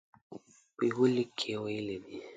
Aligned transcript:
په 0.75 0.81
یوه 0.91 1.07
لیک 1.15 1.29
کې 1.39 1.53
ویلي 1.63 1.97
دي. 2.03 2.13